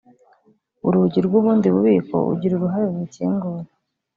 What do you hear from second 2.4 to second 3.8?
uruhare rurukingura